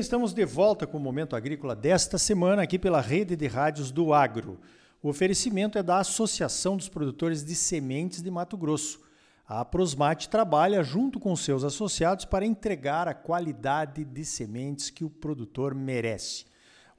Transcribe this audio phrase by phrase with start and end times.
[0.00, 4.14] estamos de volta com o Momento Agrícola desta semana aqui pela Rede de Rádios do
[4.14, 4.58] Agro.
[5.02, 8.98] O oferecimento é da Associação dos Produtores de Sementes de Mato Grosso.
[9.46, 15.10] A Prosmate trabalha junto com seus associados para entregar a qualidade de sementes que o
[15.10, 16.46] produtor merece.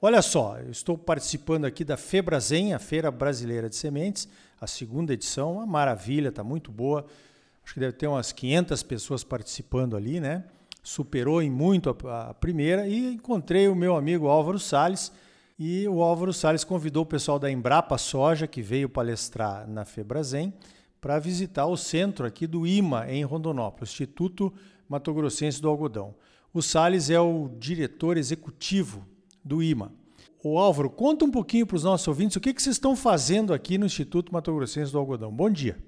[0.00, 4.28] Olha só, eu estou participando aqui da Febrazen, a Feira Brasileira de Sementes,
[4.60, 7.04] a segunda edição, uma maravilha, está muito boa.
[7.64, 10.44] Acho que deve ter umas 500 pessoas participando ali, né?
[10.82, 15.12] Superou em muito a, a primeira e encontrei o meu amigo Álvaro Sales
[15.58, 20.52] e o Álvaro Sales convidou o pessoal da Embrapa Soja, que veio palestrar na Febrazen,
[21.00, 24.52] para visitar o centro aqui do IMA, em Rondonópolis, Instituto
[24.88, 26.16] Mato Grossense do Algodão.
[26.52, 29.06] O Sales é o diretor executivo
[29.44, 29.92] do IMA.
[30.42, 33.54] O Álvaro, conta um pouquinho para os nossos ouvintes o que, que vocês estão fazendo
[33.54, 35.32] aqui no Instituto Mato Grossense do Algodão.
[35.32, 35.78] Bom dia.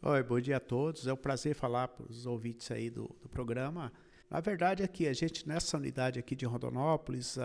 [0.00, 1.06] Oi, bom dia a todos.
[1.06, 3.92] É um prazer falar para os ouvintes aí do, do programa.
[4.30, 7.40] Na verdade, aqui, a gente, nessa unidade aqui de Rondonópolis, uh,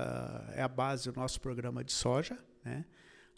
[0.54, 2.38] é a base do nosso programa de soja.
[2.64, 2.86] Né?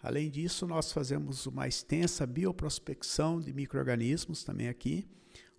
[0.01, 5.07] Além disso, nós fazemos uma extensa bioprospecção de micro-organismos também aqui,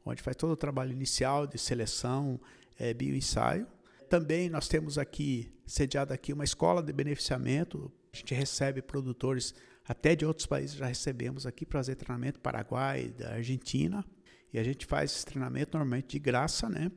[0.04, 2.40] onde faz todo o trabalho inicial de seleção,
[2.78, 3.66] é, bioensaio.
[4.08, 7.90] Também nós temos aqui, sediado aqui, uma escola de beneficiamento.
[8.12, 9.54] A gente recebe produtores
[9.86, 14.04] até de outros países, já recebemos aqui para fazer treinamento, Paraguai, da Argentina.
[14.52, 16.90] E a gente faz esse treinamento normalmente de graça, né?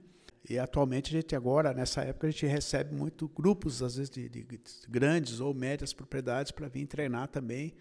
[0.47, 4.29] E atualmente a gente agora, nessa época, a gente recebe muito grupos, às vezes, de,
[4.29, 4.45] de
[4.87, 7.73] grandes ou médias propriedades para vir treinar também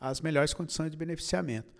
[0.00, 1.72] as melhores condições de beneficiamento.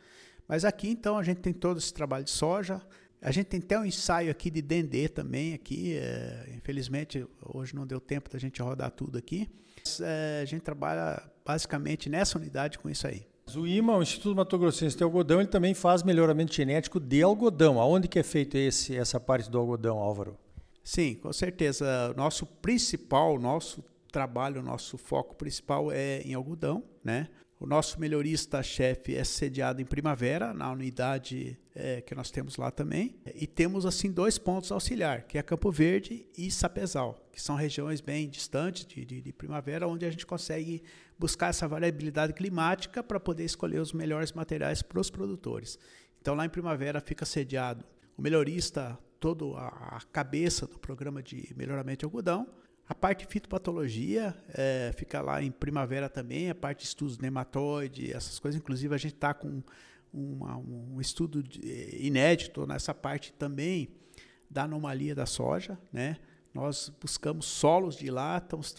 [0.47, 2.81] Mas aqui, então, a gente tem todo esse trabalho de soja,
[3.21, 7.85] a gente tem até um ensaio aqui de Dendê também, aqui, é, infelizmente, hoje não
[7.85, 9.51] deu tempo da gente rodar tudo aqui.
[9.85, 13.27] Mas, é, a gente trabalha basicamente nessa unidade com isso aí.
[13.57, 17.81] O IMA, o Instituto Mato Grossense de Algodão, ele também faz melhoramento genético de algodão.
[17.81, 20.37] Aonde que é feito esse, essa parte do algodão, Álvaro?
[20.83, 22.15] Sim, com certeza.
[22.17, 27.29] Nosso principal, nosso trabalho, nosso foco principal é em algodão, né?
[27.61, 33.17] O nosso melhorista-chefe é sediado em Primavera, na unidade é, que nós temos lá também.
[33.35, 38.01] E temos, assim, dois pontos auxiliar, que é Campo Verde e Sapezal, que são regiões
[38.01, 40.85] bem distantes de, de, de Primavera, onde a gente consegue
[41.19, 45.81] buscar essa variabilidade climática para poder escolher os melhores materiais para os produtores.
[46.21, 47.85] Então, lá em Primavera fica sediado
[48.17, 52.47] o melhorista, toda a cabeça do programa de melhoramento de algodão,
[52.89, 58.39] a parte fitopatologia é, fica lá em primavera também, a parte de estudos nematóide, essas
[58.39, 58.59] coisas.
[58.59, 59.63] Inclusive, a gente está com
[60.11, 61.61] uma, um estudo de,
[62.01, 63.91] inédito nessa parte também
[64.49, 65.79] da anomalia da soja.
[65.93, 66.17] Né?
[66.55, 68.75] Nós buscamos solos de lá, estamos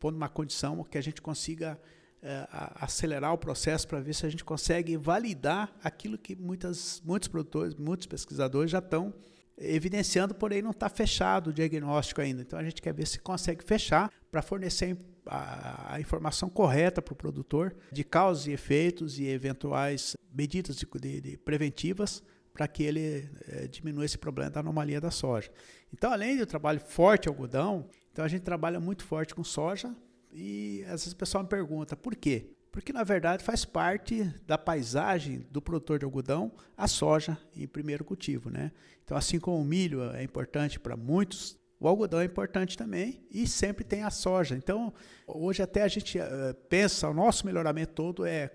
[0.00, 1.80] pondo uma condição que a gente consiga
[2.20, 7.28] é, acelerar o processo para ver se a gente consegue validar aquilo que muitas, muitos
[7.28, 9.14] produtores, muitos pesquisadores já estão
[9.62, 12.42] evidenciando, porém não está fechado o diagnóstico ainda.
[12.42, 14.96] Então a gente quer ver se consegue fechar para fornecer
[15.26, 20.86] a, a, informação correta para o produtor de causas e efeitos e eventuais medidas de,
[21.00, 25.50] de, de preventivas para que ele é, diminua esse problema da anomalia da soja.
[25.92, 29.94] Então, além do trabalho forte algodão, então a gente trabalha muito forte com soja
[30.32, 32.50] e às pessoal me pergunta por quê?
[32.72, 38.02] Porque na verdade faz parte da paisagem do produtor de algodão a soja em primeiro
[38.02, 38.72] cultivo, né?
[39.04, 43.46] Então, assim como o milho é importante para muitos, o algodão é importante também e
[43.46, 44.54] sempre tem a soja.
[44.54, 44.92] Então,
[45.26, 48.50] hoje até a gente uh, pensa, o nosso melhoramento todo é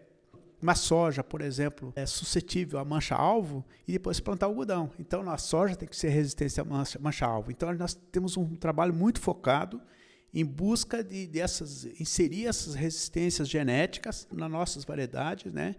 [0.59, 4.89] uma soja, por exemplo, é suscetível à mancha-alvo e depois plantar algodão.
[4.97, 6.65] Então, a soja tem que ser resistente à
[6.99, 7.51] mancha-alvo.
[7.51, 9.79] Então, nós temos um trabalho muito focado
[10.33, 15.75] em busca de dessas inserir essas resistências genéticas nas nossas variedades, né,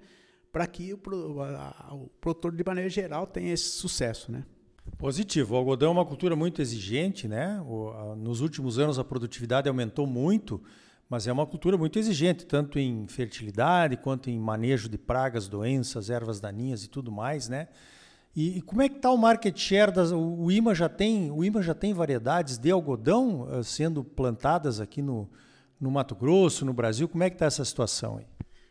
[0.51, 4.45] para que o, o produtor de maneira geral tenha esse sucesso, né?
[4.97, 5.55] Positivo.
[5.55, 7.61] O algodão é uma cultura muito exigente, né?
[7.67, 10.63] O, a, nos últimos anos a produtividade aumentou muito,
[11.09, 16.09] mas é uma cultura muito exigente, tanto em fertilidade quanto em manejo de pragas, doenças,
[16.09, 17.69] ervas daninhas e tudo mais, né?
[18.35, 21.31] E, e como é que está o market share das, o, o IMA já tem
[21.31, 25.29] o IMA já tem variedades de algodão uh, sendo plantadas aqui no,
[25.81, 27.09] no Mato Grosso, no Brasil.
[27.09, 28.27] Como é que está essa situação aí?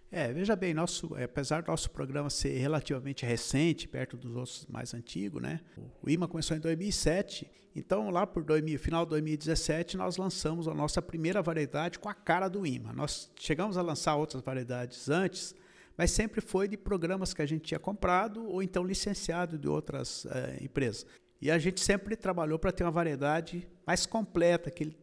[0.09, 4.94] É, veja bem, nosso, apesar do nosso programa ser relativamente recente, perto dos outros mais
[4.94, 5.60] antigos, né?
[6.01, 7.45] O IMA começou em 2007,
[7.75, 12.13] então lá por 2000, final de 2017 nós lançamos a nossa primeira variedade com a
[12.13, 12.94] cara do IMA.
[12.94, 15.53] Nós chegamos a lançar outras variedades antes,
[15.98, 20.26] mas sempre foi de programas que a gente tinha comprado ou então licenciado de outras
[20.28, 21.06] é, empresas.
[21.42, 24.96] E a gente sempre trabalhou para ter uma variedade mais completa, que ele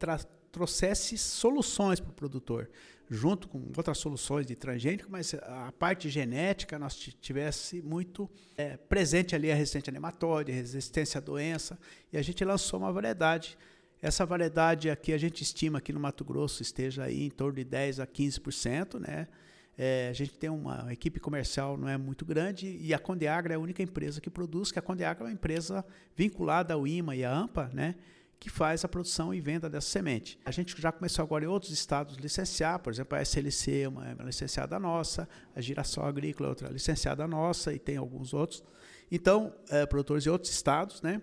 [0.51, 2.71] trouxesse soluções para o produtor,
[3.09, 9.35] junto com outras soluções de transgênico, mas a parte genética nós tivesse muito é, presente
[9.35, 11.79] ali a resistência a nematóide, resistência à doença,
[12.13, 13.57] e a gente lançou uma variedade
[14.03, 17.65] Essa variedade aqui a gente estima que no Mato Grosso esteja aí em torno de
[17.65, 19.29] 10 a 15%, né?
[19.77, 23.57] É, a gente tem uma equipe comercial não é muito grande e a Condeagra é
[23.57, 25.85] a única empresa que produz, que a Condeagra é uma empresa
[26.15, 27.97] vinculada ao IMA e à AMPA, né?
[28.39, 30.39] que faz a produção e venda dessa semente.
[30.45, 34.07] A gente já começou agora em outros estados licenciar, por exemplo, a SLC é uma,
[34.07, 35.27] é uma licenciada nossa,
[35.57, 38.63] a Girassol Agrícola é outra licenciada nossa e tem alguns outros.
[39.11, 41.23] Então, é, produtores de outros estados, né?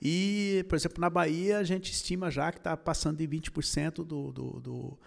[0.00, 4.04] E, por exemplo, na Bahia, a gente estima já que está passando de 20% do,
[4.04, 4.98] do, do,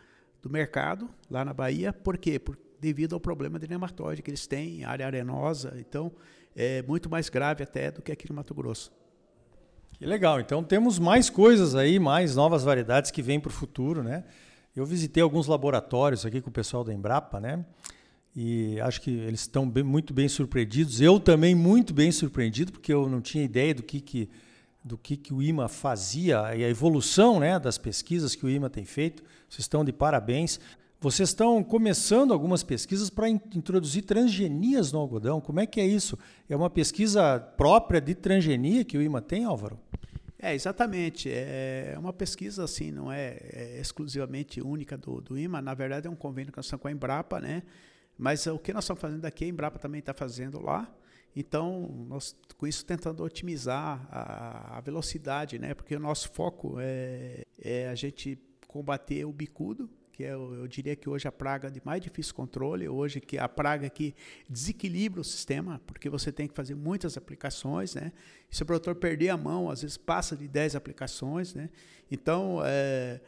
[0.41, 1.93] do mercado lá na Bahia.
[1.93, 2.39] Por quê?
[2.39, 5.75] Por, devido ao problema de nematóide que eles têm, área arenosa.
[5.78, 6.12] Então,
[6.56, 8.92] é muito mais grave até do que aqui no Mato Grosso.
[9.94, 10.39] Que legal.
[10.39, 14.24] Então, temos mais coisas aí, mais novas variedades que vêm para o futuro, né?
[14.75, 17.63] Eu visitei alguns laboratórios aqui com o pessoal da Embrapa, né?
[18.36, 21.01] E acho que eles estão bem, muito bem surpreendidos.
[21.01, 24.30] Eu também muito bem surpreendido, porque eu não tinha ideia do que, que
[24.84, 28.69] do que, que o IMA fazia e a evolução né, das pesquisas que o IMA
[28.69, 29.22] tem feito.
[29.48, 30.60] Vocês estão de parabéns.
[31.03, 35.42] Vocês estão começando algumas pesquisas para in introduzir transgenias no algodão.
[35.42, 36.15] Como é que é isso?
[36.48, 39.80] É uma pesquisa própria de transgenia que o IMA tem, Álvaro?
[40.38, 41.27] É, exatamente.
[41.27, 45.59] É uma pesquisa, assim, não é, é exclusivamente única do, do IMA.
[45.59, 47.63] Na verdade, é um convênio que nós estamos com a Embrapa, né?
[48.15, 50.88] Mas o que nós estamos fazendo aqui, a Embrapa também está fazendo lá.
[51.36, 55.74] Então, nós com isso tentando otimizar a, a velocidade, né?
[55.74, 58.38] Porque o nosso foco é, é, a gente
[58.68, 62.88] combater o bicudo, que é, eu diria que hoje a praga de mais difícil controle,
[62.88, 64.13] hoje que a praga que
[64.50, 68.12] desequilibra o sistema, porque você tem que fazer muitas aplicações, né?
[68.50, 71.69] E se o produtor perder a mão, às vezes passa de 10 aplicações, né?
[72.12, 73.22] Então, é,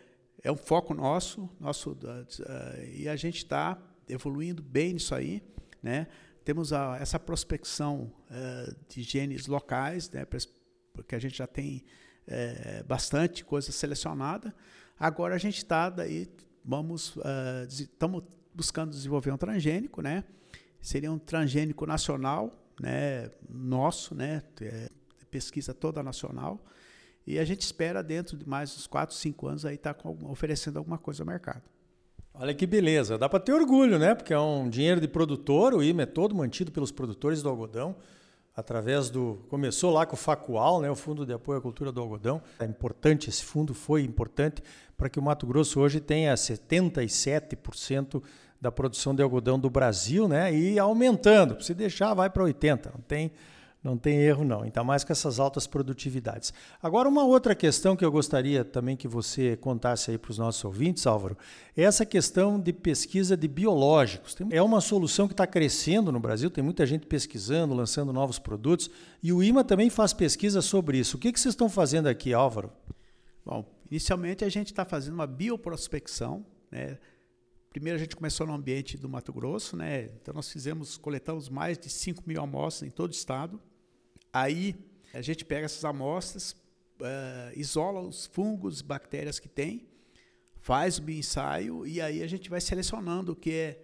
[0.44, 5.42] é um foco nosso, nosso uh, e a gente está evoluindo bem nisso aí,
[5.82, 6.08] né?
[6.44, 10.26] Temos a, essa prospecção uh, de genes locais, né,
[10.94, 11.84] porque a gente já tem
[12.88, 14.56] bastante coisa selecionada.
[14.98, 16.30] Agora a gente está daí,
[16.64, 17.16] vamos,
[17.70, 20.24] estamos uh, buscando desenvolver um transgênico, né?
[20.82, 24.90] Seria um transgênico nacional, né, nosso, né, é,
[25.32, 26.64] pesquisa toda nacional.
[27.26, 30.78] E a gente espera dentro de mais uns 4, 5 anos aí estar tá oferecendo
[30.78, 31.62] alguma coisa ao mercado.
[32.34, 33.18] Olha que beleza.
[33.18, 34.14] Dá para ter orgulho, né?
[34.16, 37.96] Porque é um dinheiro de produtor, o IMA é todo mantido pelos produtores do algodão,
[38.56, 39.44] através do.
[39.50, 40.90] Começou lá com o FACUAL, né?
[40.90, 42.42] o Fundo de Apoio à Cultura do Algodão.
[42.60, 44.64] É importante, esse fundo foi importante
[44.96, 48.22] para que o Mato Grosso hoje tenha 77%
[48.62, 50.54] da produção de algodão do Brasil, né?
[50.54, 51.62] E aumentando.
[51.62, 52.92] Se deixar, vai para 80%.
[52.94, 53.32] Não tem
[53.84, 54.62] não tem erro, não.
[54.62, 56.54] Ainda mais com essas altas produtividades.
[56.82, 60.64] Agora, uma outra questão que eu gostaria também que você contasse aí para os nossos
[60.64, 61.38] ouvintes, Álvaro,
[61.76, 64.38] é essa questão de pesquisa de biológicos.
[64.50, 68.90] É uma solução que está crescendo no Brasil, tem muita gente pesquisando, lançando novos produtos,
[69.22, 71.18] e o IMA também faz pesquisa sobre isso.
[71.18, 72.72] O que, que vocês estão fazendo aqui, Álvaro?
[73.46, 76.98] Bom, inicialmente a gente está fazendo uma bioprospecção, né?
[77.70, 80.04] Primeiro a gente começou no ambiente do Mato Grosso, né?
[80.22, 83.60] Então nós fizemos, coletamos mais de 5 mil amostras em todo o estado.
[84.34, 84.76] Aí
[85.14, 86.54] a gente pega essas amostras,
[87.00, 89.88] uh, isola os fungos, bactérias que tem,
[90.60, 93.80] faz o ensaio e aí a gente vai selecionando o que é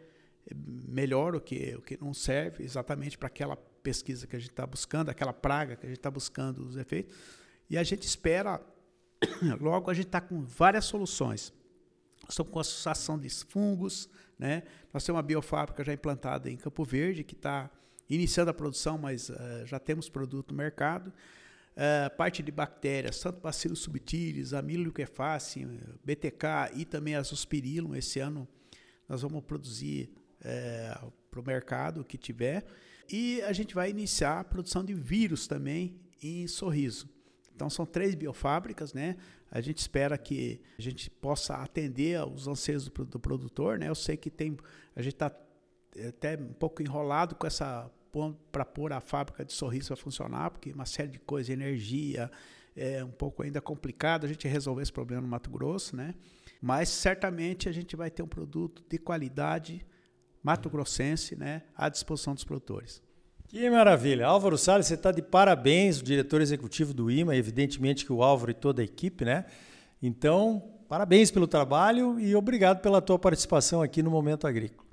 [0.56, 4.66] melhor, o que, o que não serve exatamente para aquela pesquisa que a gente está
[4.66, 7.16] buscando, aquela praga que a gente está buscando os efeitos.
[7.70, 8.60] E a gente espera,
[9.62, 11.54] logo a gente está com várias soluções.
[12.24, 14.64] Nós estamos com a associação de fungos, né?
[14.94, 17.70] nós temos uma biofábrica já implantada em Campo Verde, que está
[18.10, 19.36] iniciando a produção, mas uh,
[19.66, 21.14] já temos produto no mercado.
[21.76, 27.96] Uh, parte de bactérias, tanto Bacillus subtilis, Amyloidoquefacin, BTK e também Azospirillum.
[27.96, 28.48] Esse ano
[29.08, 30.10] nós vamos produzir
[30.42, 31.00] uh, eh,
[31.32, 32.66] para o mercado que tiver.
[33.10, 37.08] E a gente vai iniciar a produção de vírus também em Sorriso.
[37.56, 39.18] Então são três biofábricas, né?
[39.52, 43.90] A gente espera que a gente possa atender aos anseios do, do produtor, né?
[43.90, 44.56] Eu sei que tem,
[44.96, 45.34] a gente está
[46.08, 47.90] até um pouco enrolado com essa
[48.52, 52.32] para pôr a fábrica de sorriso a funcionar, porque uma série de coisas, energia,
[52.76, 56.14] é um pouco ainda complicado a gente resolver esse problema no Mato Grosso, né?
[56.62, 59.86] Mas certamente a gente vai ter um produto de qualidade
[60.44, 63.02] mato-grossense, né, à disposição dos produtores.
[63.48, 64.28] Que maravilha.
[64.28, 68.52] Álvaro Salles, você está de parabéns, o diretor executivo do IMA, evidentemente que o Álvaro
[68.52, 69.46] e toda a equipe, né?
[70.02, 74.88] Então, parabéns pelo trabalho e obrigado pela tua participação aqui no Momento Agrícola.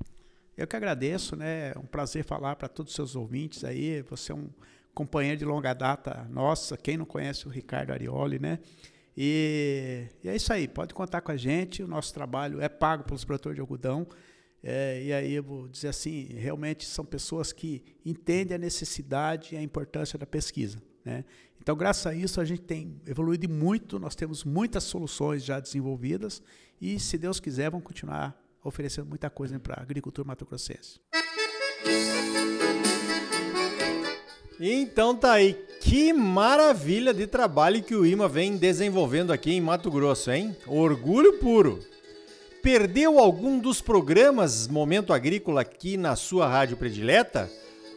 [0.56, 1.72] Eu que agradeço, né?
[1.74, 4.00] É um prazer falar para todos os seus ouvintes aí.
[4.02, 4.48] Você é um
[4.94, 8.58] companheiro de longa data nossa, quem não conhece o Ricardo Arioli, né?
[9.14, 11.82] E, e, é isso aí, pode contar com a gente.
[11.82, 14.06] O nosso trabalho é pago pelos produtores de algodão.
[14.62, 19.58] É, e aí eu vou dizer assim, realmente são pessoas que entendem a necessidade e
[19.58, 20.82] a importância da pesquisa.
[21.04, 21.24] Né?
[21.60, 26.42] Então, graças a isso, a gente tem evoluído muito, nós temos muitas soluções já desenvolvidas
[26.80, 31.00] e, se Deus quiser, vamos continuar oferecendo muita coisa para a agricultura mato-grossense.
[34.58, 39.90] Então tá aí, que maravilha de trabalho que o IMA vem desenvolvendo aqui em Mato
[39.90, 40.56] Grosso, hein?
[40.66, 41.78] Orgulho puro.
[42.62, 47.50] Perdeu algum dos programas Momento Agrícola aqui na sua rádio predileta?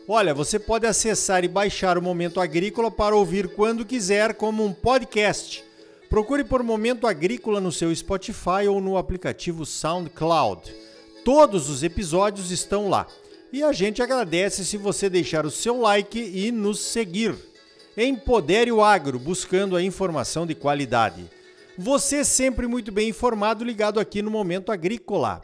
[0.08, 4.74] Olha, você pode acessar e baixar o Momento Agrícola para ouvir quando quiser como um
[4.74, 5.64] podcast.
[6.10, 10.74] Procure por Momento Agrícola no seu Spotify ou no aplicativo SoundCloud.
[11.24, 13.06] Todos os episódios estão lá.
[13.54, 17.36] E a gente agradece se você deixar o seu like e nos seguir.
[17.96, 21.30] Empodere o agro, buscando a informação de qualidade.
[21.78, 25.44] Você sempre muito bem informado, ligado aqui no Momento Agrícola.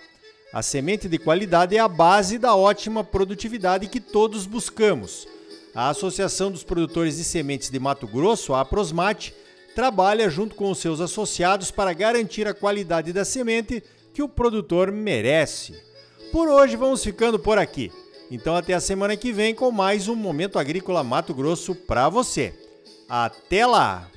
[0.51, 5.27] A semente de qualidade é a base da ótima produtividade que todos buscamos.
[5.75, 9.35] A Associação dos Produtores de Sementes de Mato Grosso, a Aprosmate,
[9.75, 14.89] trabalha junto com os seus associados para garantir a qualidade da semente que o produtor
[14.89, 15.75] merece.
[16.31, 17.91] Por hoje vamos ficando por aqui.
[18.31, 22.53] Então até a semana que vem com mais um Momento Agrícola Mato Grosso para você.
[23.07, 24.09] Até lá!